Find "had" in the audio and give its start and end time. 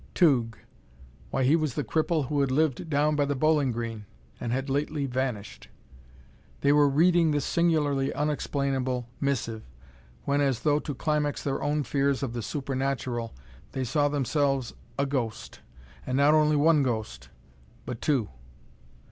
2.41-2.49, 4.51-4.67